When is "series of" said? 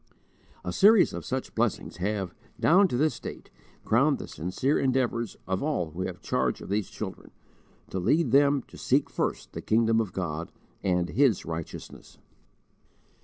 0.73-1.25